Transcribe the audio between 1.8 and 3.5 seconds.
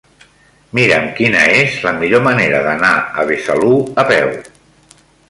la millor manera d'anar a